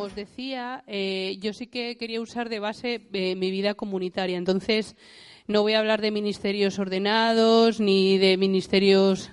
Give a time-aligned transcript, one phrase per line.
[0.00, 4.38] como os decía, eh, yo sí que quería usar de base eh, mi vida comunitaria.
[4.38, 4.96] Entonces,
[5.46, 9.30] no voy a hablar de ministerios ordenados ni de ministerios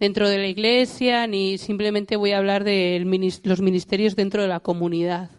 [0.00, 2.98] dentro de la iglesia, ni simplemente voy a hablar de
[3.44, 5.30] los ministerios dentro de la comunidad.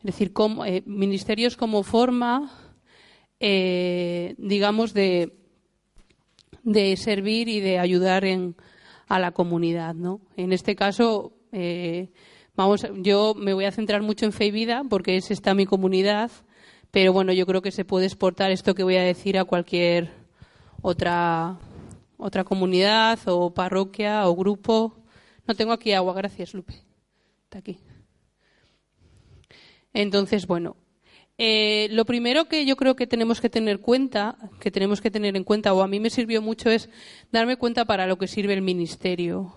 [0.00, 0.34] Es decir,
[0.66, 2.52] eh, ministerios como forma,
[3.40, 5.32] digamos, de,
[6.98, 8.56] servir y de ayudar en,
[9.08, 9.94] a la comunidad.
[9.94, 10.20] ¿no?
[10.36, 11.32] En este caso,
[12.54, 15.66] vamos, yo me voy a centrar mucho en Fe y Vida porque es esta mi
[15.66, 16.30] comunidad,
[16.90, 20.10] pero bueno, yo creo que se puede exportar esto que voy a decir a cualquier
[20.82, 21.58] otra
[22.22, 24.94] otra comunidad o parroquia o grupo.
[25.46, 26.74] No tengo aquí agua, gracias, Lupe.
[27.44, 27.78] Está aquí.
[29.92, 30.76] Entonces, bueno,
[31.36, 35.36] eh, lo primero que yo creo que tenemos que tener cuenta, que tenemos que tener
[35.36, 36.88] en cuenta, o a mí me sirvió mucho, es
[37.32, 39.54] darme cuenta para lo que sirve el ministerio.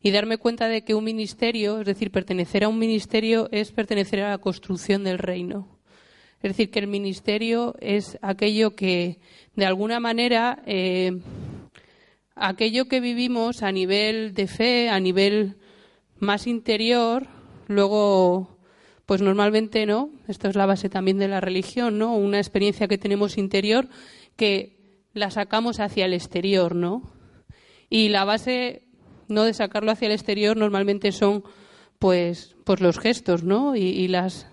[0.00, 4.20] Y darme cuenta de que un ministerio, es decir, pertenecer a un ministerio es pertenecer
[4.20, 5.78] a la construcción del reino.
[6.40, 9.18] Es decir, que el ministerio es aquello que,
[9.56, 11.18] de alguna manera, eh,
[12.36, 15.56] aquello que vivimos a nivel de fe, a nivel
[16.20, 17.26] más interior,
[17.66, 18.56] luego,
[19.04, 22.14] pues normalmente no, esto es la base también de la religión, ¿no?
[22.14, 23.88] Una experiencia que tenemos interior
[24.36, 24.78] que
[25.12, 27.02] la sacamos hacia el exterior, ¿no?
[27.90, 28.87] Y la base
[29.28, 31.44] no de sacarlo hacia el exterior normalmente son
[31.98, 33.76] pues pues los gestos, ¿no?
[33.76, 34.46] Y, las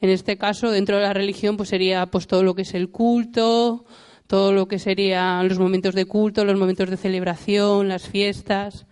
[0.00, 2.90] en este caso dentro de la religión pues sería pues todo lo que es el
[2.90, 3.84] culto,
[4.26, 8.86] todo lo que serían los momentos de culto, los momentos de celebración, las fiestas.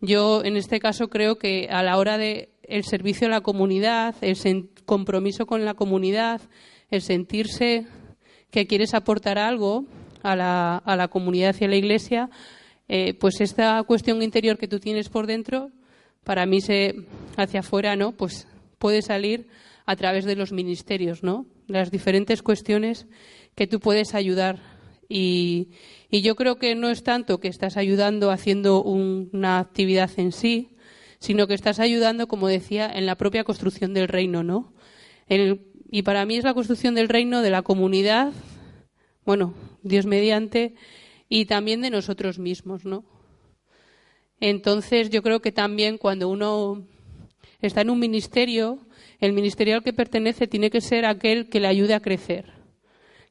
[0.00, 4.16] Yo, en este caso, creo que a la hora de el servicio a la comunidad,
[4.20, 6.40] el compromiso con la comunidad,
[6.90, 7.86] el sentirse
[8.50, 9.84] que quieres aportar algo
[10.22, 12.30] a la, a la comunidad y a la iglesia,
[12.88, 15.70] eh, pues esta cuestión interior que tú tienes por dentro,
[16.24, 16.94] para mí se
[17.36, 18.12] hacia afuera, ¿no?
[18.12, 18.46] Pues
[18.78, 19.48] puede salir
[19.86, 21.46] a través de los ministerios, ¿no?
[21.66, 23.06] Las diferentes cuestiones
[23.54, 24.60] que tú puedes ayudar.
[25.08, 25.68] Y,
[26.10, 30.76] yo creo que no es tanto que estás ayudando haciendo un, una actividad en sí,
[31.18, 34.74] sino que estás ayudando, como decía, en la propia construcción del reino, ¿no?
[35.90, 38.32] Y para mí es la construcción del reino de la comunidad,
[39.24, 40.74] bueno, Dios mediante,
[41.32, 43.04] y también de nosotros mismos, ¿no?
[44.40, 46.84] Entonces yo creo que también cuando uno
[47.60, 48.78] está en un ministerio,
[49.20, 52.62] el ministerio al que pertenece tiene que ser aquel que le ayude a crecer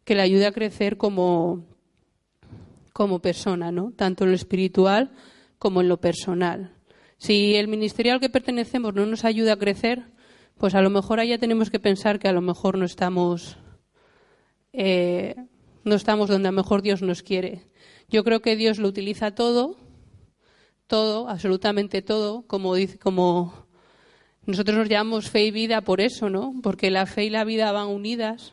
[0.03, 1.65] que le ayude a crecer como,
[2.93, 3.93] como persona, ¿no?
[3.95, 5.11] Tanto en lo espiritual
[5.59, 6.75] como en lo personal.
[7.17, 10.03] Si el ministerio al que pertenecemos no nos ayuda a crecer,
[10.57, 13.57] pues a lo mejor allá tenemos que pensar que a lo mejor no estamos,
[14.73, 15.35] eh,
[15.83, 17.70] no estamos donde a lo mejor Dios nos quiere.
[18.11, 19.77] Yo creo que Dios lo utiliza todo,
[20.85, 23.67] todo, absolutamente todo, como dice, como
[24.45, 26.53] nosotros nos llamamos fe y vida por eso, ¿no?
[26.61, 28.51] Porque la fe y la vida van unidas.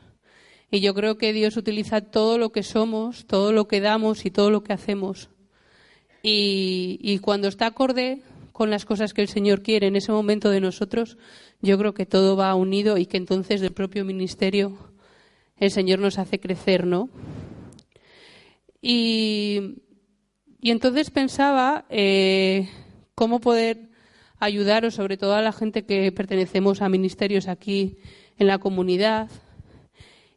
[0.70, 4.30] Y yo creo que Dios utiliza todo lo que somos, todo lo que damos y
[4.30, 5.28] todo lo que hacemos.
[6.22, 10.50] Y, y, cuando está acorde con las cosas que el Señor quiere en ese momento
[10.50, 11.16] de nosotros,
[11.62, 14.78] yo creo que todo va unido y que entonces del propio ministerio
[15.56, 17.08] el Señor nos hace crecer, ¿no?
[18.81, 19.83] Y,
[20.62, 22.69] entonces pensaba eh,
[23.15, 23.89] cómo poder
[24.39, 27.99] ayudaros, sobre todo a la gente que pertenecemos a ministerios aquí
[28.39, 29.28] en la comunidad,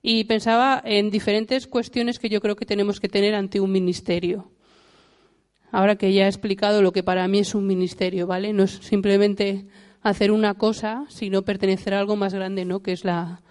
[0.02, 4.52] y pensaba en diferentes cuestiones que yo creo que tenemos que tener ante un ministerio.
[5.72, 8.52] Ahora que ya he explicado lo que para mí es un ministerio, ¿vale?
[8.52, 9.68] No es simplemente
[10.02, 12.81] hacer una cosa, sino pertenecer a algo más grande, ¿no?
[12.81, 13.44] Que es la,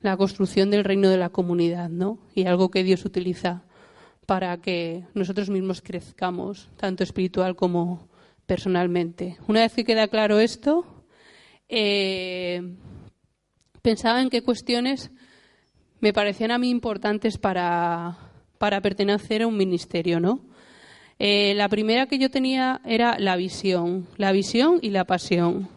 [0.00, 2.18] la construcción del reino de la comunidad, ¿no?
[2.34, 3.64] Y algo que Dios utiliza
[4.28, 8.10] para que nosotros mismos crezcamos, tanto espiritual como
[8.44, 9.38] personalmente.
[9.48, 10.84] Una vez que queda claro esto,
[11.66, 12.60] eh,
[13.80, 15.10] pensaba en qué cuestiones
[16.00, 18.18] me parecían a mí importantes para,
[18.58, 20.44] para pertenecer a un ministerio, ¿no?
[21.18, 25.70] Eh, la primera que yo tenía era la visión, la visión y la pasión.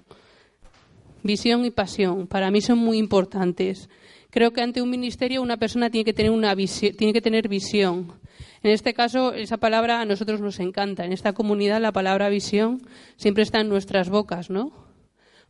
[1.23, 3.87] Visión y pasión, para mí son muy importantes.
[4.29, 8.19] Creo que ante un ministerio una persona tiene que tener una tiene que tener visión.
[8.63, 11.03] En este caso, esa palabra a nosotros nos encanta.
[11.03, 12.81] En esta comunidad la palabra visión
[13.15, 14.71] siempre está en nuestras bocas, ¿no?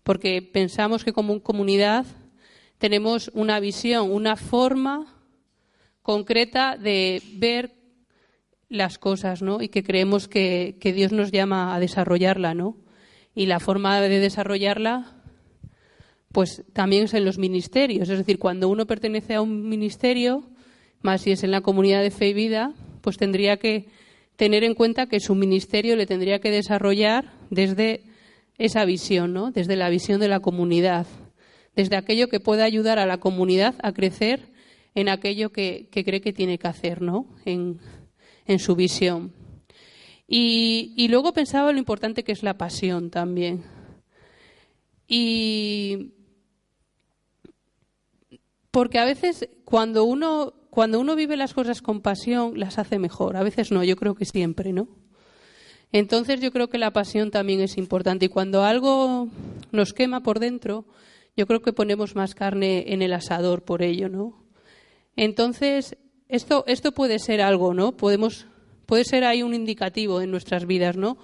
[0.04, 2.06] Porque pensamos que como comunidad
[2.78, 5.22] tenemos una visión, una forma
[6.02, 7.76] concreta de ver
[8.70, 9.62] las cosas, ¿no?
[9.62, 12.78] Y que creemos que, que Dios nos llama a desarrollarla, ¿no?
[13.36, 15.18] Y la forma de desarrollarla,
[16.32, 18.08] pues también es en los ministerios.
[18.08, 20.50] Es decir, cuando uno pertenece a un ministerio,
[21.02, 23.88] más si es en la comunidad de fe y vida, pues tendría que
[24.36, 28.04] tener en cuenta que su ministerio le tendría que desarrollar desde
[28.58, 29.52] esa visión, ¿no?
[29.52, 31.08] Desde la visión de la comunidad,
[31.76, 34.52] desde aquello que pueda ayudar a la comunidad a crecer
[34.94, 37.28] en aquello que, cree que tiene que hacer, ¿no?
[37.46, 37.80] En,
[38.60, 39.32] su visión.
[40.28, 43.64] Y, y, luego pensaba lo importante que es la pasión también.
[45.08, 46.12] Y
[48.72, 53.36] porque a veces cuando uno cuando uno vive las cosas con pasión las hace mejor.
[53.36, 54.88] A veces no, yo creo que siempre, ¿no?
[55.92, 59.28] Entonces yo creo que la pasión también es importante y cuando algo
[59.74, 60.86] nos quema por dentro,
[61.36, 64.46] yo creo que ponemos más carne en el asador por ello, ¿no?
[65.18, 65.98] Entonces,
[66.30, 67.98] esto, esto puede ser algo, ¿no?
[67.98, 68.48] Podemos,
[68.86, 71.18] puede ser ahí un indicativo en nuestras vidas, ¿no?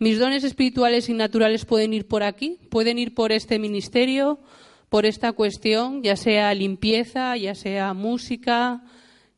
[0.00, 4.40] Mis dones espirituales y naturales pueden ir por aquí, pueden ir por este ministerio,
[4.88, 8.82] por esta cuestión, ya sea limpieza, ya sea música,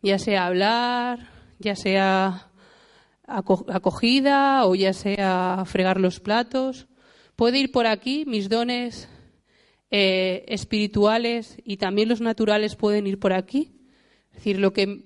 [0.02, 2.50] ya sea hablar, ya sea
[3.26, 6.86] acogida o ya sea fregar los platos.
[7.36, 9.08] Puede ir por aquí, mis dones
[9.90, 13.72] eh, espirituales y también los naturales pueden ir por aquí.
[14.30, 15.04] Es decir, lo que,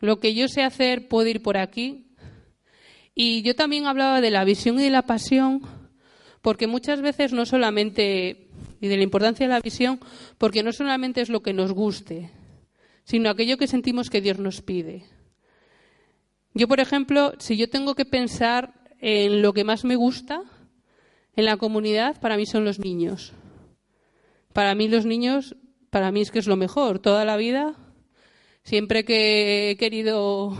[0.00, 2.06] lo que yo sé hacer puede ir por aquí.
[3.14, 5.62] Y yo también hablaba de la visión y de la pasión,
[6.42, 8.49] porque muchas veces no solamente,
[8.80, 10.00] y de la importancia de la visión,
[10.38, 12.30] porque no solamente es lo que nos guste,
[13.04, 15.04] sino aquello que sentimos que Dios nos pide.
[16.54, 20.42] Yo, por ejemplo, si yo tengo que pensar en lo que más me gusta
[21.36, 23.32] en la comunidad, para mí son los niños.
[24.52, 25.56] Para mí los niños,
[25.90, 26.98] para mí es que es lo mejor.
[26.98, 27.76] Toda la vida,
[28.64, 30.56] siempre que he querido,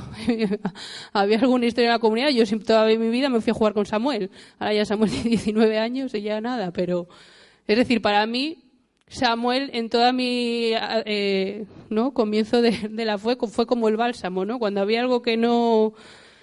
[1.13, 3.75] había alguna historia en la comunidad, yo siempre, toda mi vida me fui a jugar
[3.75, 4.31] con Samuel.
[4.59, 7.09] Ahora ya Samuel tiene 19 años y ya nada, pero
[7.71, 8.65] es decir, para mí
[9.07, 10.73] Samuel en toda mi
[11.07, 12.13] eh, ¿no?
[12.13, 14.59] comienzo de, la fue fue como el bálsamo, ¿no?
[14.59, 15.93] Cuando había algo que no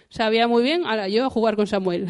[0.09, 2.07] sabía muy bien, ahora yo a jugar con Samuel.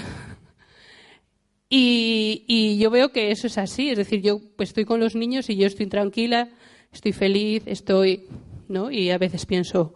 [1.69, 5.58] Y, yo veo que eso es así, es decir, yo estoy con los niños y
[5.58, 6.50] yo estoy tranquila,
[6.94, 8.24] estoy feliz, estoy,
[8.69, 8.90] ¿no?
[8.90, 9.94] Y a veces pienso,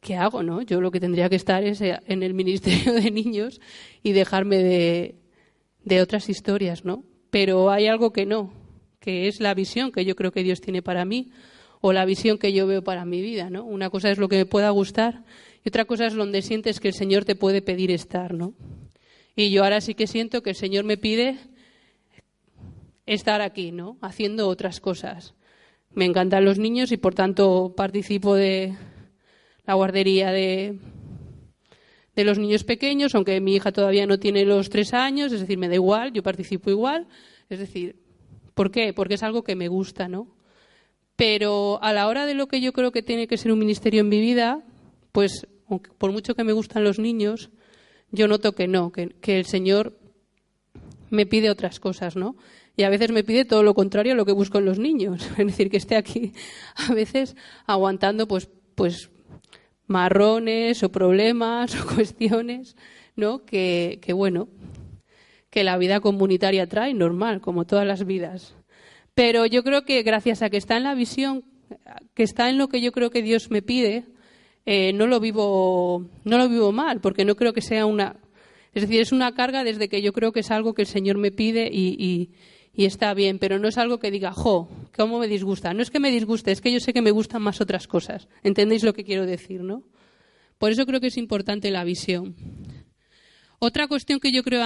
[0.00, 0.62] ¿qué hago, no?
[0.62, 3.60] Yo lo que tendría que estar es eh, en el ministerio de niños
[4.02, 5.16] y dejarme de,
[5.84, 7.04] de otras historias, ¿no?
[7.30, 8.52] Pero hay algo que no,
[9.00, 11.30] que es la visión que yo creo que Dios tiene para mí
[11.80, 13.64] o la visión que yo veo para mi vida, ¿no?
[13.64, 15.24] Una cosa es lo que me pueda gustar
[15.64, 18.54] y otra cosa es donde sientes que el Señor te puede pedir estar, ¿no?
[19.34, 21.38] Y yo ahora sí que siento que el Señor me pide
[23.04, 23.98] estar aquí, ¿no?
[24.00, 25.34] Haciendo otras cosas.
[25.92, 28.74] Me encantan los niños y por tanto participo de
[29.66, 30.78] la guardería de,
[32.16, 35.58] de los niños pequeños, aunque mi hija todavía no tiene los tres años, es decir,
[35.58, 37.06] me da igual, yo participo igual.
[37.48, 37.96] Es decir,
[38.56, 38.94] ¿Por qué?
[38.94, 40.28] Porque es algo que me gusta, ¿no?
[41.14, 44.00] Pero a la hora de lo que yo creo que tiene que ser un ministerio
[44.00, 44.64] en mi vida,
[45.12, 45.46] pues
[45.98, 47.50] por mucho que me gustan los niños,
[48.12, 49.98] yo noto que no, que, el Señor
[51.10, 52.34] me pide otras cosas, ¿no?
[52.78, 55.28] Y a veces me pide todo lo contrario a lo que busco en los niños.
[55.36, 56.32] Es decir, que esté aquí
[56.76, 57.36] a veces
[57.66, 59.10] aguantando pues, pues
[59.86, 62.76] marrones o problemas o cuestiones,
[63.14, 63.44] ¿no?
[63.44, 64.48] Que, que bueno,
[65.50, 68.54] que la vida comunitaria trae, normal, como todas las vidas.
[69.14, 71.44] Pero yo creo que gracias a que está en la visión,
[72.14, 74.04] que está en lo que yo creo que Dios me pide,
[74.66, 78.16] eh, no lo vivo, no lo vivo mal, porque no creo que sea una,
[78.74, 81.16] es decir, es una carga desde que yo creo que es algo que el Señor
[81.16, 82.30] me pide y, y
[82.84, 85.72] está bien, pero no es algo que diga, jo, cómo me disgusta.
[85.72, 88.28] No es que me disguste, es que yo sé que me gustan más otras cosas.
[88.42, 89.82] ¿Entendéis lo que quiero decir, no?
[90.58, 92.36] Por eso creo que es importante la visión.
[93.58, 94.62] Otra cuestión que yo creo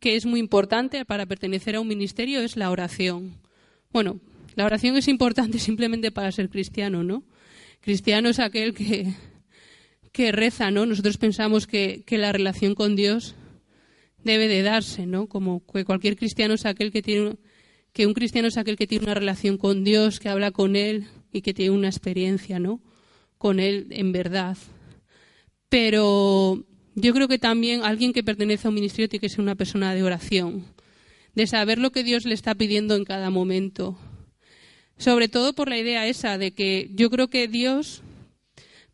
[0.00, 3.38] que es muy importante para pertenecer a un ministerio es la oración.
[3.92, 4.20] Bueno,
[4.56, 7.22] la oración es importante simplemente para ser cristiano, ¿no?
[7.80, 9.14] Cristiano es aquel que,
[10.12, 10.86] que reza, ¿no?
[10.86, 13.34] Nosotros pensamos que, que, la relación con Dios
[14.22, 15.26] debe de darse, ¿no?
[15.28, 17.36] Como que cualquier cristiano es aquel que tiene
[17.92, 21.06] que un cristiano es aquel que tiene una relación con Dios, que habla con él
[21.32, 22.80] y que tiene una experiencia, ¿no?
[23.38, 24.56] Con él en verdad.
[25.68, 29.54] Pero yo creo que también alguien que pertenece a un ministerio tiene que ser una
[29.54, 30.64] persona de oración,
[31.34, 33.98] de saber lo que Dios le está pidiendo en cada momento.
[34.98, 38.02] Sobre todo por la idea esa de que yo creo que Dios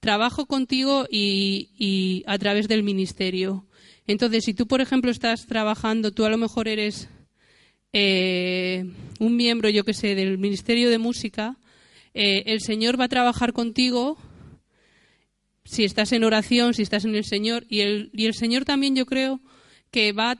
[0.00, 3.66] trabaja contigo y, a través del ministerio.
[4.06, 7.08] Entonces, si tú, por ejemplo, estás trabajando, tú a lo mejor eres
[7.92, 8.84] eh,
[9.18, 11.56] un miembro, yo que sé, del Ministerio de Música,
[12.14, 14.18] eh, el Señor va a trabajar contigo
[15.64, 17.66] si estás en oración, si estás en el Señor.
[17.68, 19.40] Y el, y el Señor también yo creo
[19.90, 20.36] que va a,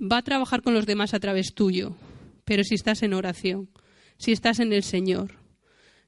[0.00, 1.96] va a trabajar con los demás a través tuyo,
[2.44, 3.70] pero si estás en oración,
[4.16, 5.38] si estás en el Señor.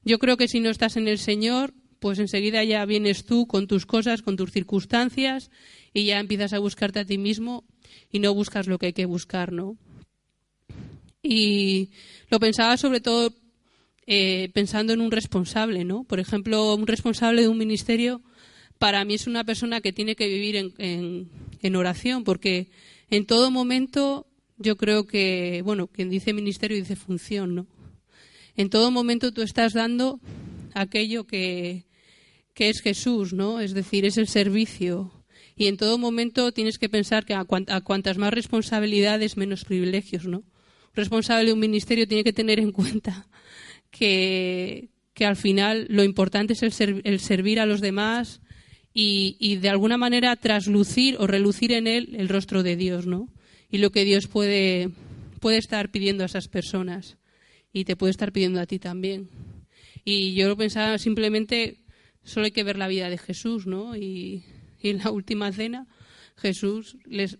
[0.03, 3.67] Yo creo que si no estás en el Señor, pues enseguida ya vienes tú con
[3.67, 5.51] tus cosas, con tus circunstancias
[5.93, 7.63] y ya empiezas a buscarte a ti mismo
[8.11, 9.77] y no buscas lo que hay que buscar, ¿no?
[11.29, 11.89] Y
[12.29, 13.33] lo pensaba sobre todo
[14.05, 16.05] eh, pensando en un responsable, ¿no?
[16.05, 18.21] Por ejemplo, un responsable de un ministerio
[18.79, 21.29] para mí es una persona que tiene que vivir en,
[21.61, 22.69] en, oración, porque
[23.09, 24.25] en todo momento
[24.57, 27.67] yo creo que, bueno, quien dice ministerio dice función, ¿no?
[28.55, 30.21] En todo momento tú estás dando
[30.75, 31.87] aquello que,
[32.53, 33.59] que es Jesús, ¿no?
[33.59, 35.11] Es decir, es el servicio.
[35.57, 40.43] Y en todo momento tienes que pensar que a, cuantas más responsabilidades, menos privilegios, ¿no?
[40.97, 43.27] Responsable de un ministerio tiene que tener en cuenta
[43.91, 48.41] que, que al final lo importante es el, servir a los demás,
[48.99, 53.31] y, de alguna manera traslucir o relucir en él el rostro de Dios, ¿no?
[53.69, 54.89] Y lo que Dios puede,
[55.39, 57.19] puede estar pidiendo a esas personas
[57.71, 59.29] y te puede estar pidiendo a ti también.
[60.03, 61.83] Y yo lo pensaba simplemente,
[62.23, 63.95] solo hay que ver la vida de Jesús, ¿no?
[63.95, 64.45] Y,
[64.81, 65.85] en la última cena
[66.37, 67.37] Jesús les,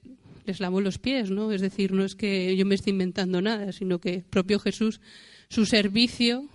[0.47, 1.51] les lavó los pies, ¿no?
[1.51, 5.01] Es decir, no es que yo me esté inventando nada, sino que propio Jesús,
[5.49, 6.47] su servicio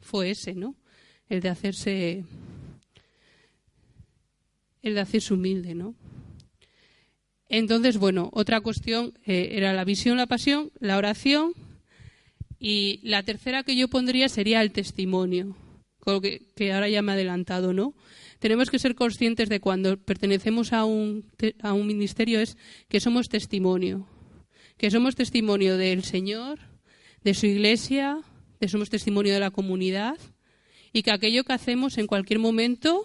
[0.00, 0.76] fue ese, ¿no?
[1.28, 2.24] El de hacerse
[4.82, 5.94] el de hacerse humilde, ¿no?
[7.48, 11.52] Entonces, bueno, otra cuestión eh, era la visión, la pasión, la oración
[12.60, 15.56] y la tercera que yo pondría sería el testimonio,
[16.04, 17.94] que, que ahora ya me he adelantado, ¿no?
[18.38, 21.26] Tenemos que ser conscientes de cuando pertenecemos a un,
[21.62, 22.56] a un ministerio es
[22.88, 24.06] que somos testimonio,
[24.78, 26.58] que somos testimonio del Señor,
[27.22, 28.18] de su iglesia,
[28.58, 30.16] que somos testimonio de la comunidad
[30.92, 33.04] y que aquello que hacemos en cualquier momento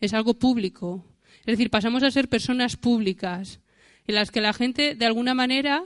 [0.00, 1.04] es algo público.
[1.40, 3.60] Es decir, pasamos a ser personas públicas
[4.06, 5.84] en las que la gente, de alguna manera,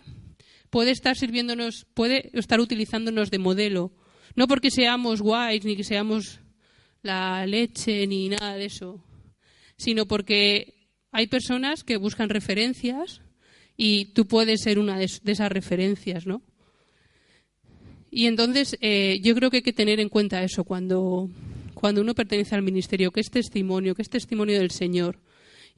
[0.71, 3.93] puede estar sirviéndonos, puede estar utilizándonos de modelo.
[4.37, 6.41] No porque seamos guays, ni que seamos
[7.03, 9.03] la leche, ni nada de eso,
[9.77, 10.75] sino porque
[11.13, 13.23] hay personas que buscan referencias
[13.77, 16.43] y tú puedes ser una de, esas referencias, ¿no?
[18.11, 21.31] Y entonces eh, yo creo que hay que tener en cuenta eso cuando,
[21.75, 25.19] cuando uno pertenece al ministerio, que es testimonio, que es testimonio del Señor.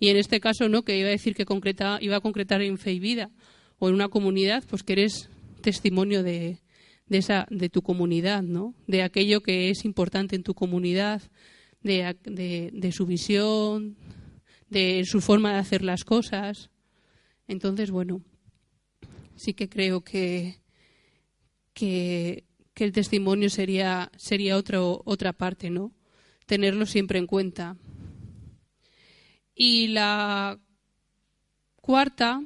[0.01, 2.79] Y en este caso, no, que iba a decir que concreta, iba a concretar en
[2.79, 3.31] fe y vida
[3.79, 5.29] o en una comunidad, pues que eres
[5.61, 6.59] testimonio de,
[7.07, 8.75] de, esa, de tu comunidad, ¿no?
[8.87, 11.23] De aquello que es importante en tu comunidad,
[11.83, 13.97] de, de, su visión,
[14.71, 16.71] de su forma de hacer las cosas.
[17.49, 18.23] Entonces, bueno,
[19.35, 20.61] sí que creo que,
[21.75, 22.45] que
[22.75, 25.93] que el testimonio sería, sería otro, otra parte, ¿no?
[26.47, 27.77] Tenerlo siempre en cuenta.
[29.55, 30.59] Y la
[31.77, 32.43] cuarta,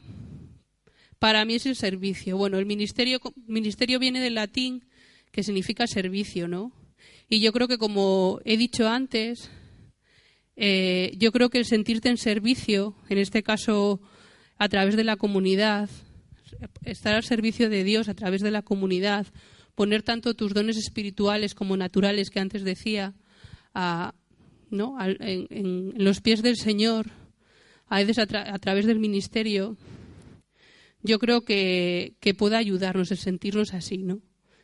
[1.19, 2.37] para mí es el servicio.
[2.37, 4.85] Bueno, el ministerio, ministerio viene del latín,
[5.33, 6.73] que significa servicio, ¿no?
[7.29, 9.51] Y yo creo que, como he dicho antes,
[10.57, 14.01] eh, yo creo que el sentirte en servicio, en este caso
[14.59, 15.91] a través de la comunidad,
[16.85, 19.27] estar al servicio de Dios a través de la comunidad,
[19.75, 23.15] poner tanto tus dones espirituales como naturales que antes decía
[24.71, 24.97] ¿no?
[25.01, 27.11] en, los pies del Señor,
[27.89, 29.77] a veces a, través del ministerio,
[31.07, 34.21] yo creo que, que pueda ayudarnos a sentirnos así, ¿no?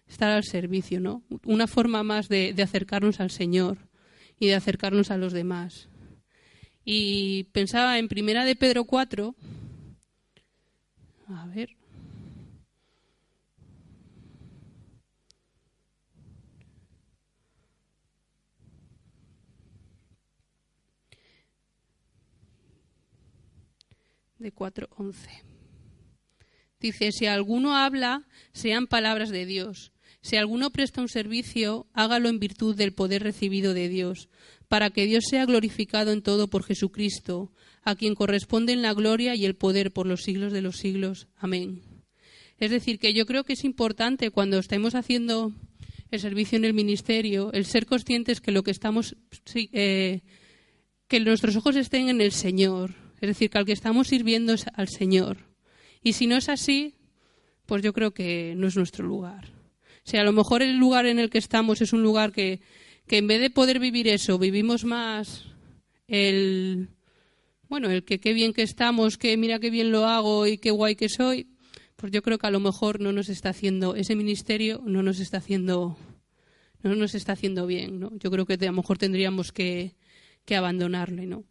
[0.07, 1.23] Estar al servicio, ¿no?
[1.45, 3.89] Una forma más de, de acercarnos al Señor
[4.39, 5.89] y de acercarnos a los demás.
[6.85, 9.37] Y pensaba en Primera de Pedro 4,
[11.29, 11.77] a ver,
[24.39, 25.52] de 4.11.
[26.83, 29.93] Dice, si alguno habla, sean palabras de Dios.
[30.21, 34.29] Si alguno presta un servicio, hágalo en virtud del poder recibido de Dios,
[34.67, 37.53] para que Dios sea glorificado en todo por Jesucristo,
[37.85, 41.29] a quien corresponden la gloria y el poder por los siglos de los siglos.
[41.37, 41.83] Amén.
[42.59, 45.53] Es decir, que yo creo que es importante cuando estemos haciendo
[46.11, 49.17] el servicio en el ministerio, el ser conscientes que lo que estamos,
[49.55, 50.21] eh,
[51.07, 54.67] que nuestros ojos estén en el Señor, es decir, que al que estamos sirviendo es
[54.75, 55.52] al Señor.
[56.03, 56.95] Y si no es así,
[57.67, 59.49] pues yo creo que no es nuestro lugar.
[60.05, 62.61] O sea, a lo mejor el lugar en el que estamos es un lugar que,
[63.07, 65.47] que en vez de poder vivir eso, vivimos más
[66.09, 66.89] el,
[67.69, 70.71] bueno, el que qué bien que estamos, que mira qué bien lo hago y qué
[70.71, 71.47] guay que soy,
[71.97, 75.21] pues yo creo que a lo mejor no nos está haciendo, ese ministerio no nos
[75.21, 75.97] está haciendo,
[76.83, 78.11] no nos está haciendo bien, ¿no?
[78.19, 79.95] Yo creo que a lo mejor tendríamos que,
[80.45, 81.45] que abandonarle, ¿no?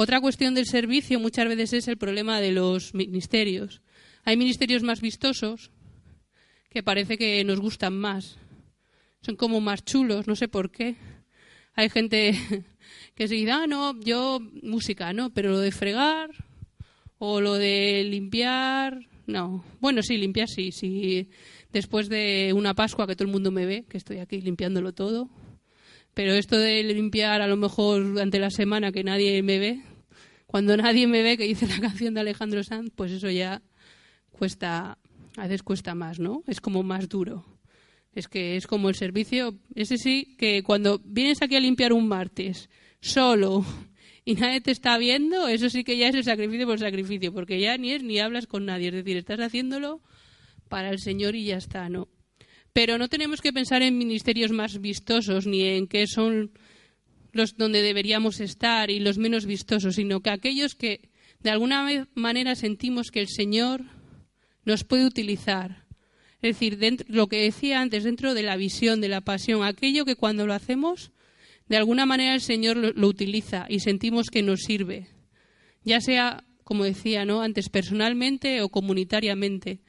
[0.00, 3.82] Otra cuestión del servicio muchas veces es el problema de los ministerios.
[4.22, 5.72] Hay ministerios más vistosos
[6.70, 8.38] que parece que nos gustan más.
[9.22, 10.94] Son como más chulos, no sé por qué.
[11.74, 12.30] Hay gente
[13.16, 16.30] que se dice, ah, no, yo música, no, pero lo de fregar
[17.18, 19.64] o lo de limpiar, no.
[19.80, 21.28] Bueno, sí, limpiar sí, sí.
[21.72, 25.28] Después de una Pascua que todo el mundo me ve, que estoy aquí limpiándolo todo.
[26.14, 29.82] Pero esto de limpiar a lo mejor durante la semana que nadie me ve,
[30.48, 33.60] cuando nadie me ve, que dice la canción de Alejandro Sanz, pues eso ya
[34.30, 34.98] cuesta,
[35.36, 36.42] a veces cuesta más, ¿no?
[36.46, 37.44] Es como más duro.
[38.14, 42.08] Es que es como el servicio, ese sí, que cuando vienes aquí a limpiar un
[42.08, 43.62] martes solo
[44.24, 47.60] y nadie te está viendo, eso sí que ya es el sacrificio por sacrificio, porque
[47.60, 50.00] ya ni es ni hablas con nadie, es decir, estás haciéndolo
[50.70, 52.08] para el Señor y ya está, ¿no?
[52.72, 56.52] Pero no tenemos que pensar en ministerios más vistosos ni en qué son
[57.32, 62.54] los donde deberíamos estar y los menos vistosos, sino que aquellos que de alguna manera
[62.54, 63.84] sentimos que el Señor
[64.64, 65.84] nos puede utilizar.
[66.40, 70.04] Es decir, dentro, lo que decía antes, dentro de la visión, de la pasión, aquello
[70.04, 71.12] que cuando lo hacemos,
[71.68, 75.08] de alguna manera el Señor lo, utiliza y sentimos que nos sirve.
[75.84, 77.42] Ya sea, como decía ¿no?
[77.42, 79.80] antes, personalmente o comunitariamente.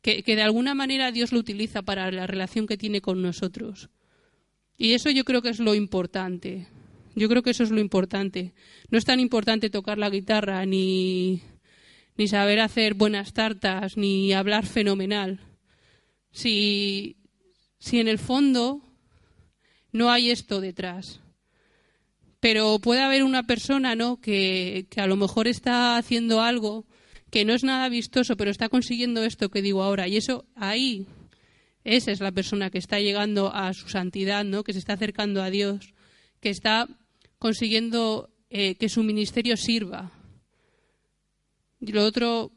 [0.00, 3.90] Que, que de alguna manera Dios lo utiliza para la relación que tiene con nosotros.
[4.76, 6.68] Y eso yo creo que es lo importante.
[7.18, 8.54] Yo creo que eso es lo importante.
[8.90, 11.42] No es tan importante tocar la guitarra ni
[12.18, 15.40] ni saber hacer buenas tartas, ni hablar fenomenal.
[16.32, 17.16] Si,
[17.78, 18.82] si en el fondo
[19.92, 21.20] no hay esto detrás.
[22.40, 24.20] Pero puede haber una persona ¿no?
[24.20, 26.86] que, que a lo mejor está haciendo algo
[27.30, 30.08] que no es nada vistoso, pero está consiguiendo esto que digo ahora.
[30.08, 31.06] Y eso ahí,
[31.84, 34.64] esa es la persona que está llegando a su santidad, ¿no?
[34.64, 35.94] que se está acercando a Dios,
[36.40, 36.88] que está
[37.38, 40.12] consiguiendo eh, que su ministerio sirva.
[41.80, 42.52] Y lo otro,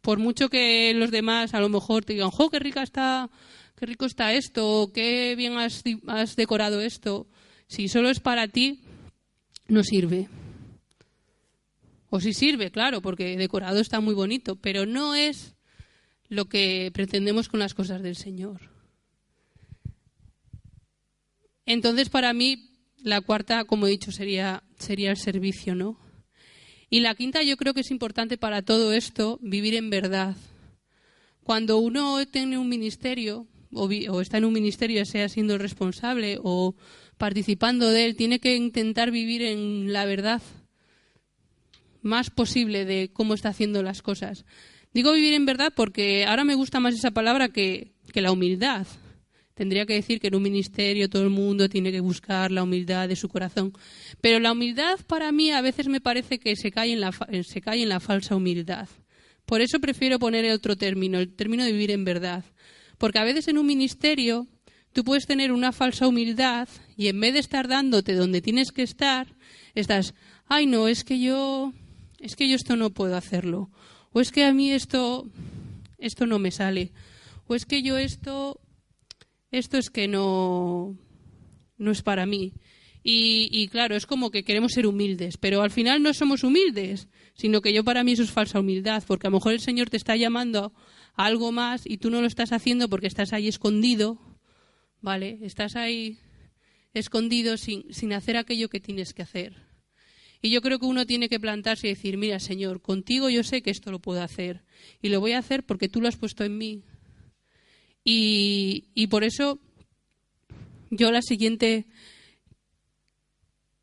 [0.00, 3.30] por mucho que los demás a lo mejor te digan, ¡jo, qué rica está,
[3.76, 4.90] qué rico está esto!
[4.94, 7.26] ¡Qué bien has, has decorado esto!
[7.66, 8.80] Si solo es para ti,
[9.68, 10.28] no sirve.
[12.10, 15.56] O si sirve, claro, porque decorado está muy bonito, pero no es
[16.28, 18.70] lo que pretendemos con las cosas del Señor.
[21.66, 22.73] Entonces, para mí,
[23.04, 25.98] la cuarta, como he dicho, sería, sería el servicio, ¿no?
[26.88, 30.36] Y la quinta yo creo que es importante para todo esto vivir en verdad.
[31.42, 33.90] Cuando uno tiene un ministerio o,
[34.20, 36.74] está en un ministerio, sea siendo responsable o
[37.18, 40.40] participando de él, tiene que intentar vivir en la verdad
[42.00, 44.46] más posible de cómo está haciendo las cosas.
[44.94, 48.86] Digo vivir en verdad porque ahora me gusta más esa palabra que, que la humildad
[49.54, 53.08] tendría que decir que en un ministerio todo el mundo tiene que buscar la humildad
[53.08, 53.72] de su corazón.
[54.20, 58.36] Pero la humildad para mí a veces me parece que se cae en la, falsa
[58.36, 58.88] humildad.
[59.46, 62.44] Por eso prefiero poner otro término, el término de vivir en verdad.
[62.98, 64.48] Porque a veces en un ministerio
[64.92, 68.82] tú puedes tener una falsa humildad y en vez de estar dándote donde tienes que
[68.82, 69.34] estar,
[69.74, 70.14] estás,
[70.46, 71.72] ay no, es que yo,
[72.20, 73.70] es que yo esto no puedo hacerlo.
[74.12, 75.28] O es que a mí esto,
[75.98, 76.92] esto no me sale.
[77.46, 78.60] O es que yo esto
[79.58, 80.98] esto es que no,
[81.78, 82.52] no es para mí.
[83.06, 87.60] Y, claro, es como que queremos ser humildes, pero al final no somos humildes, sino
[87.60, 89.98] que yo para mí eso es falsa humildad, porque a lo mejor el Señor te
[89.98, 90.72] está llamando
[91.14, 94.18] a algo más y tú no lo estás haciendo porque estás ahí escondido,
[95.02, 95.38] ¿vale?
[95.42, 96.18] Estás ahí
[96.94, 99.54] escondido sin, sin hacer aquello que tienes que hacer.
[100.40, 103.60] Y yo creo que uno tiene que plantarse y decir, mira, Señor, contigo yo sé
[103.60, 104.64] que esto lo puedo hacer
[105.02, 106.84] y lo voy a hacer porque tú lo has puesto en mí,
[108.04, 109.58] y, por eso
[110.90, 111.86] yo la siguiente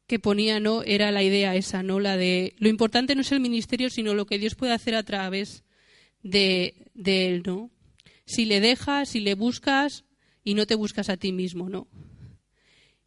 [0.06, 3.40] que ponía no era la idea esa, no la de lo importante no es el
[3.40, 5.64] ministerio, sino lo que Dios puede hacer a través
[6.22, 7.72] de, él, ¿no?
[8.26, 10.06] Si le dejas, si le buscas
[10.44, 11.88] y no te buscas a ti mismo, ¿no?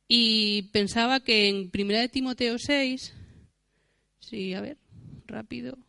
[0.09, 3.14] Y pensaba que en Primera de Timoteo 6,
[4.20, 4.79] sí, a ver,
[5.27, 5.84] rápido.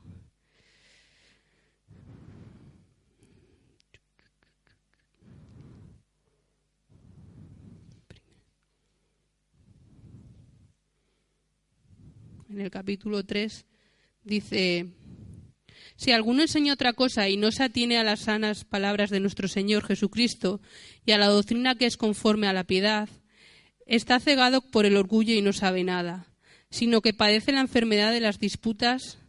[12.55, 13.65] En el capítulo 3,
[14.23, 14.87] dice,
[15.97, 19.49] si alguno enseña otra cosa y no se atiene a las sanas palabras de nuestro
[19.49, 20.61] Señor Jesucristo
[21.05, 23.09] y a la doctrina que es conforme a la piedad,
[23.85, 26.27] está cegado por el orgullo y no sabe nada,
[26.69, 29.19] sino que padece la enfermedad de las disputas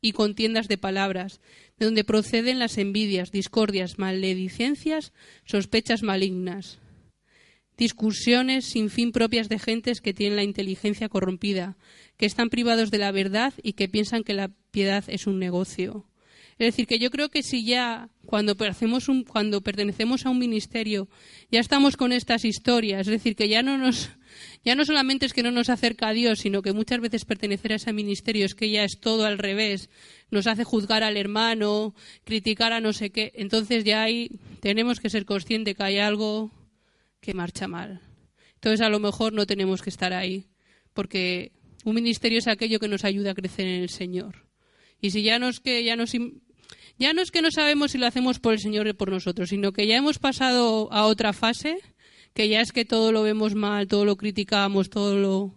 [0.00, 1.40] y contiendas de palabras,
[1.78, 5.12] de donde proceden las envidias, discordias, maledicencias,
[5.44, 6.78] sospechas malignas.
[7.80, 11.78] Discusiones sin fin propias de gentes que tienen la inteligencia corrompida,
[12.18, 16.06] que están privados de la verdad y que piensan que la piedad es un negocio.
[16.58, 18.54] Es decir, que yo creo que si ya cuando,
[19.08, 21.08] un, cuando pertenecemos a un ministerio
[21.50, 24.10] ya estamos con estas historias, es decir, que ya no nos
[24.62, 27.72] ya no solamente es que no nos acerca a Dios, sino que muchas veces pertenecer
[27.72, 29.88] a ese ministerio es que ya es todo al revés,
[30.30, 35.08] nos hace juzgar al hermano, criticar a no sé qué, entonces ya ahí tenemos que
[35.08, 36.52] ser conscientes que hay algo
[37.20, 38.00] que marcha mal.
[38.54, 40.48] Entonces a lo mejor no tenemos que estar ahí,
[40.92, 41.52] porque
[41.84, 44.46] un ministerio es aquello que nos ayuda a crecer en el Señor.
[45.00, 45.96] Y si ya no es que ya
[46.98, 49.48] ya no es que no sabemos si lo hacemos por el Señor o por nosotros,
[49.48, 51.78] sino que ya hemos pasado a otra fase,
[52.34, 55.54] que ya es que todo lo vemos mal, todo lo criticamos, todo lo...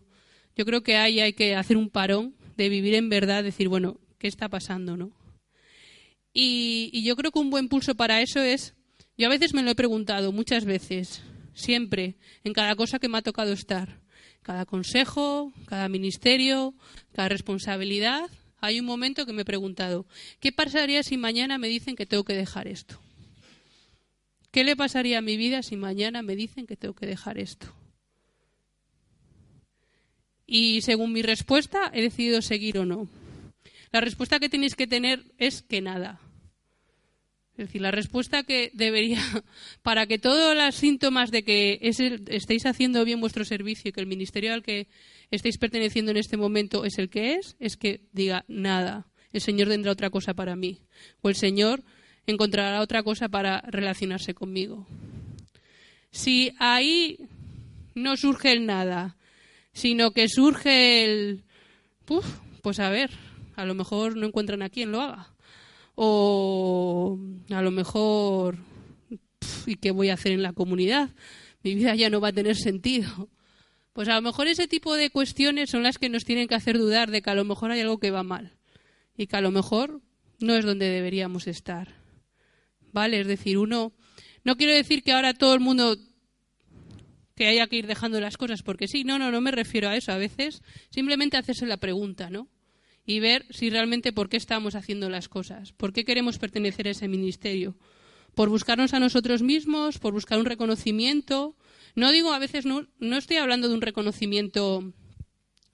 [0.56, 3.99] Yo creo que ahí hay que hacer un parón de vivir en verdad, decir, bueno,
[4.19, 5.12] ¿qué está pasando, no?
[6.32, 8.73] Y, y yo creo que un buen pulso para eso es,
[9.17, 13.17] yo a veces me lo he preguntado muchas veces, siempre, en cada cosa que me
[13.17, 13.99] ha tocado estar,
[14.41, 16.73] cada consejo, cada ministerio,
[17.13, 20.05] cada responsabilidad, hay un momento que me he preguntado,
[20.39, 22.99] ¿qué pasaría si mañana me dicen que tengo que dejar esto?
[24.51, 27.73] ¿Qué le pasaría a mi vida si mañana me dicen que tengo que dejar esto?
[30.45, 33.09] Y según mi respuesta, he decidido seguir o no.
[33.91, 36.19] La respuesta que tenéis que tener es que nada.
[37.55, 39.21] Es decir, la respuesta que debería,
[39.83, 44.07] para que todos los síntomas de que estéis haciendo bien vuestro servicio y que el
[44.07, 44.87] ministerio al que
[45.29, 49.07] estéis perteneciendo en este momento es el que es, es que diga nada.
[49.31, 50.81] El Señor tendrá otra cosa para mí.
[51.21, 51.83] O el Señor
[52.25, 54.87] encontrará otra cosa para relacionarse conmigo.
[56.09, 57.19] Si ahí
[57.93, 59.15] no surge el nada,
[59.73, 61.43] sino que surge el...
[62.63, 63.11] pues a ver,
[63.55, 65.32] a lo mejor no encuentran a quien lo haga
[65.95, 68.58] o a lo mejor
[69.65, 71.10] ¿y qué voy a hacer en la comunidad?
[71.63, 73.29] Mi vida ya no va a tener sentido.
[73.93, 76.77] Pues a lo mejor ese tipo de cuestiones son las que nos tienen que hacer
[76.77, 78.58] dudar de que a lo mejor hay algo que va mal
[79.15, 80.01] y que a lo mejor
[80.39, 81.95] no es donde deberíamos estar.
[82.91, 83.21] ¿Vale?
[83.21, 83.93] Es decir, uno
[84.43, 85.95] no quiero decir que ahora todo el mundo
[87.36, 89.95] que haya que ir dejando las cosas porque sí, no, no, no me refiero a
[89.95, 90.12] eso.
[90.12, 92.49] A veces simplemente hacerse la pregunta, ¿no?
[93.05, 96.91] Y ver si realmente por qué estamos haciendo las cosas, por qué queremos pertenecer a
[96.91, 97.75] ese ministerio.
[98.35, 101.55] Por buscarnos a nosotros mismos, por buscar un reconocimiento.
[101.95, 104.93] No digo a veces, no, estoy hablando de un reconocimiento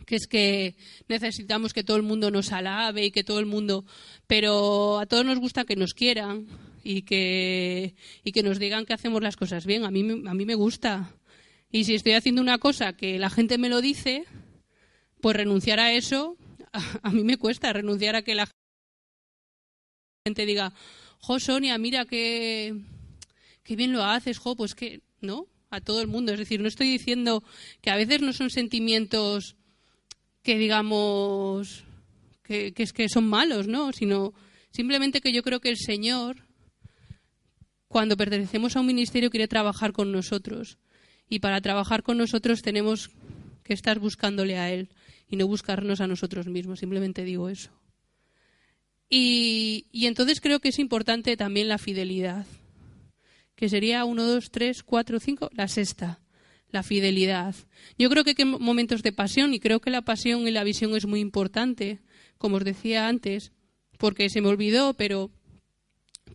[0.05, 0.75] que es que
[1.07, 3.85] necesitamos que todo el mundo nos alabe y que todo el mundo,
[4.27, 6.47] pero a todos nos gusta que nos quieran
[6.83, 9.85] y que, y que nos digan que hacemos las cosas bien.
[9.85, 11.15] A mí, a mí me gusta.
[11.71, 14.25] Y si estoy haciendo una cosa que la gente me lo dice,
[15.21, 16.35] pues renunciar a eso
[17.03, 18.49] a, mí me cuesta renunciar a que la
[20.25, 20.73] gente diga,
[21.19, 22.75] jo, Sonia, mira qué,
[23.69, 25.47] bien lo haces, jo, pues que, ¿no?
[25.69, 26.32] A todo el mundo.
[26.32, 27.43] Es decir, no estoy diciendo
[27.82, 29.55] que a veces no son sentimientos
[30.41, 31.84] que digamos
[32.43, 33.91] que, que, es que son malos, ¿no?
[33.93, 34.34] Sino
[34.71, 36.47] simplemente que yo creo que el Señor,
[37.88, 40.77] cuando pertenecemos a un ministerio, quiere trabajar con nosotros.
[41.27, 43.12] Y para trabajar con nosotros tenemos
[43.63, 44.89] que estar buscándole a Él
[45.29, 46.79] y no buscarnos a nosotros mismos.
[46.79, 47.71] Simplemente digo eso.
[49.09, 52.45] Y, entonces creo que es importante también la fidelidad,
[53.55, 56.19] que sería uno, dos, tres, cuatro, cinco, la sexta,
[56.69, 57.55] la fidelidad.
[57.97, 60.95] Yo creo que hay momentos de pasión y creo que la pasión y la visión
[60.95, 61.99] es muy importante,
[62.37, 63.51] como os decía antes,
[63.97, 65.31] porque se me olvidó, pero,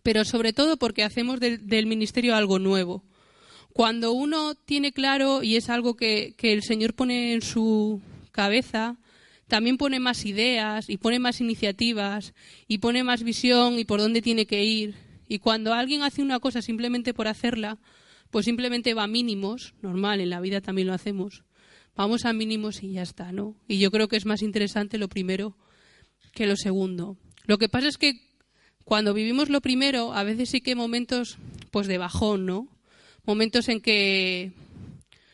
[0.03, 3.05] pero sobre todo porque hacemos del, ministerio algo nuevo.
[3.71, 8.01] Cuando uno tiene claro, y es algo que el Señor pone en su,
[8.35, 8.97] cabeza,
[9.47, 12.33] también pone más ideas y pone más iniciativas
[12.67, 14.95] y pone más visión y por dónde tiene que ir.
[15.27, 17.79] Y cuando alguien hace una cosa simplemente por hacerla,
[18.29, 21.43] pues simplemente va a mínimos, normal, en la vida también lo hacemos.
[21.95, 23.55] Vamos a mínimos y ya está, ¿no?
[23.67, 25.55] Y yo creo que es más interesante lo primero
[26.33, 27.17] que lo segundo.
[27.45, 28.19] Lo que pasa es que
[28.83, 31.37] cuando vivimos lo primero, a veces sí que hay momentos
[31.71, 32.67] pues de bajón, ¿no?
[33.23, 34.51] Momentos en que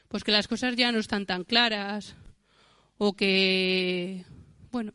[0.07, 2.15] pues que las cosas ya no están tan claras,
[3.03, 4.25] o que,
[4.71, 4.93] bueno,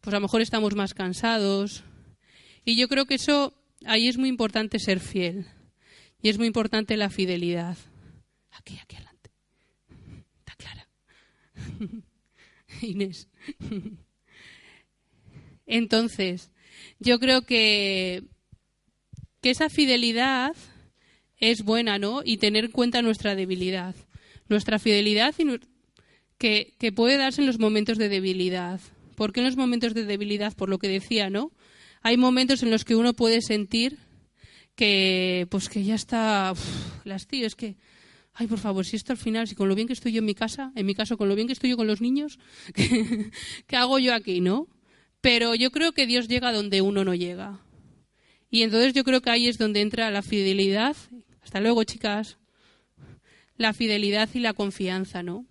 [0.00, 1.84] pues a lo mejor estamos más cansados.
[2.64, 3.54] Y yo creo que eso,
[3.86, 5.46] ahí es muy importante ser fiel.
[6.20, 7.78] Y es muy importante la fidelidad.
[8.50, 9.30] Aquí, aquí adelante.
[10.40, 10.88] Está clara.
[12.82, 13.28] Inés.
[15.66, 16.50] Entonces,
[16.98, 18.24] yo creo que,
[19.40, 20.56] que esa fidelidad
[21.36, 22.22] es buena, ¿no?
[22.24, 23.94] Y tener en cuenta nuestra debilidad.
[24.48, 25.44] Nuestra fidelidad y
[26.40, 28.80] que, puede darse en los momentos de debilidad.
[29.14, 30.56] ¿Por qué en los momentos de debilidad?
[30.56, 31.52] Por lo que decía, ¿no?
[32.00, 33.98] Hay momentos en los que uno puede sentir
[34.74, 36.54] que, pues que ya está,
[37.04, 37.76] las tío, es que,
[38.32, 40.24] ay, por favor, si esto al final, si con lo bien que estoy yo en
[40.24, 42.38] mi casa, en mi caso, con lo bien que estoy yo con los niños,
[42.74, 43.30] ¿qué,
[43.66, 44.66] qué hago yo aquí, no?
[45.20, 47.60] Pero yo creo que Dios llega donde uno no llega.
[48.48, 50.96] Y entonces yo creo que ahí es donde entra la fidelidad.
[51.42, 52.38] Hasta luego, chicas.
[53.58, 55.44] La fidelidad y la confianza, ¿no?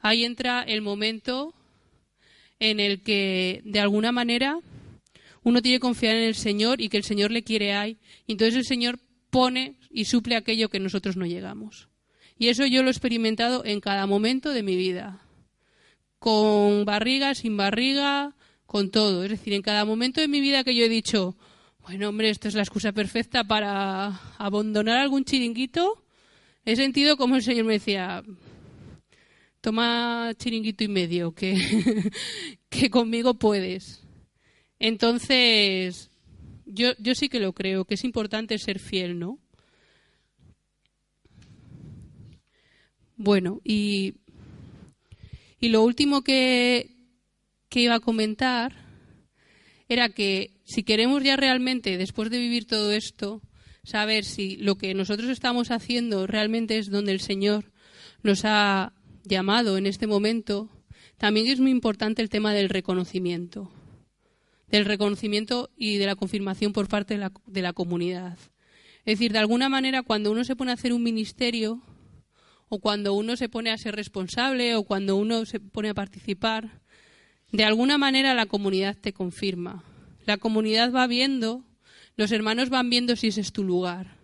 [0.00, 1.54] Ahí entra el momento
[2.58, 4.58] en el que, de alguna manera,
[5.42, 7.98] uno tiene que confiar en el Señor y que el Señor le quiere ahí.
[8.28, 8.98] Entonces el Señor
[9.30, 11.88] pone y suple aquello que nosotros no llegamos.
[12.38, 15.20] Y eso yo lo he experimentado en cada momento de mi vida.
[16.18, 18.34] Con barriga, sin barriga,
[18.66, 19.24] con todo.
[19.24, 21.36] Es decir, en cada momento de mi vida que yo he dicho,
[21.82, 26.04] bueno, hombre, esto es la excusa perfecta para abandonar algún chiringuito,
[26.64, 28.22] he sentido como el Señor me decía,
[29.60, 31.56] toma chiringuito y medio, que,
[32.68, 34.06] que conmigo puedes.
[34.78, 36.10] Entonces,
[36.64, 39.38] yo, yo sí que lo creo, que es importante ser fiel, ¿no?
[43.16, 44.14] Bueno, y,
[45.60, 46.96] y lo último que,
[47.68, 48.74] que iba a comentar
[49.88, 53.42] era que si queremos ya realmente, después de vivir todo esto,
[53.82, 57.72] saber si lo que nosotros estamos haciendo realmente es donde el Señor
[58.22, 60.68] nos ha llamado en este momento,
[61.16, 63.70] también es muy importante el tema del reconocimiento,
[64.68, 68.38] del reconocimiento y de la confirmación por parte de la, comunidad.
[69.04, 71.82] Es decir, de alguna manera, cuando uno se pone a hacer un ministerio,
[72.68, 76.80] o cuando uno se pone a ser responsable, o cuando uno se pone a participar,
[77.52, 79.82] de alguna manera la comunidad te confirma.
[80.24, 81.64] La comunidad va viendo,
[82.16, 84.19] los hermanos van viendo si ese es tu lugar.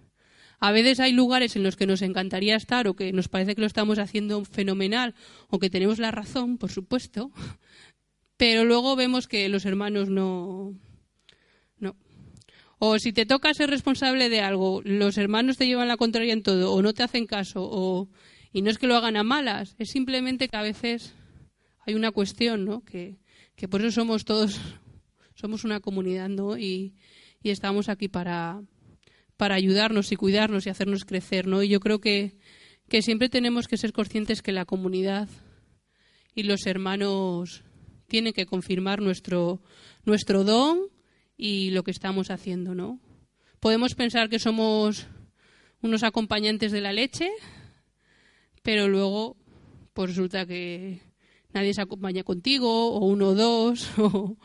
[0.59, 3.61] A veces hay lugares en los que nos encantaría estar o que nos parece que
[3.61, 5.14] lo estamos haciendo fenomenal
[5.49, 7.31] o que tenemos la razón, por supuesto,
[8.37, 10.75] pero luego vemos que los hermanos no.
[11.79, 11.97] No.
[12.79, 16.42] O si te toca ser responsable de algo, los hermanos te llevan la contraria en
[16.42, 18.09] todo o no te hacen caso o
[18.53, 21.12] y no es que lo hagan a malas, es simplemente que a veces
[21.87, 22.83] hay una cuestión, ¿no?
[22.85, 23.19] Que,
[23.55, 24.59] que por eso somos todos,
[25.35, 26.57] somos una comunidad, ¿no?
[26.57, 26.95] Y,
[27.42, 28.62] y estamos aquí para,
[29.37, 31.62] para ayudarnos y cuidarnos y hacernos crecer, ¿no?
[31.62, 32.37] Y yo creo que,
[32.88, 35.29] que siempre tenemos que ser conscientes que la comunidad
[36.35, 37.64] y los hermanos
[38.07, 39.61] tienen que confirmar nuestro,
[40.05, 40.81] nuestro don
[41.37, 43.01] y lo que estamos haciendo, ¿no?
[43.61, 45.07] Podemos pensar que somos
[45.83, 47.31] unos acompañantes de la leche,
[48.62, 49.37] pero luego
[49.92, 51.01] pues resulta que
[51.53, 54.37] nadie se acompaña contigo o uno o dos o,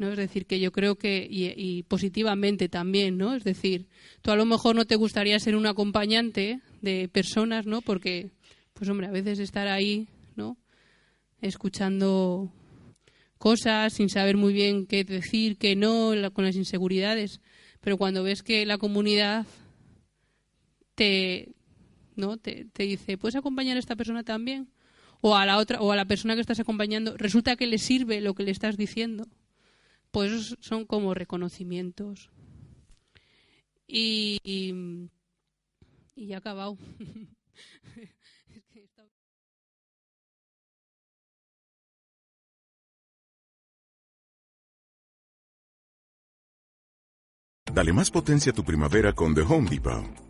[0.00, 3.86] no es decir que yo creo que y, positivamente también no es decir
[4.22, 8.30] tú a lo mejor no te gustaría ser un acompañante de personas no porque
[8.72, 10.56] pues hombre a veces estar ahí no
[11.42, 12.50] escuchando
[13.36, 17.42] cosas sin saber muy bien qué decir qué no con las inseguridades
[17.82, 19.46] pero cuando ves que la comunidad
[20.94, 21.54] te
[22.16, 22.36] ¿no?
[22.36, 24.68] Te, te, dice, ¿puedes acompañar a esta persona también?
[25.22, 28.20] O a la otra, o a la persona que estás acompañando, resulta que le sirve
[28.20, 29.26] lo que le estás diciendo.
[30.10, 32.30] Pues son como reconocimientos.
[33.86, 36.78] Y, y, ya he acabado.
[47.72, 50.29] Dale más potencia a tu primavera con The Home Depot.